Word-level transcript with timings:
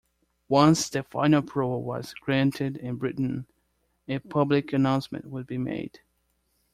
Once 0.49 0.89
the 0.89 1.03
final 1.03 1.41
approval 1.41 1.83
was 1.83 2.15
granted 2.15 2.75
in 2.75 2.95
Britain, 2.95 3.45
a 4.07 4.17
public 4.17 4.73
announcement 4.73 5.27
would 5.27 5.45
be 5.45 5.59
made. 5.59 5.99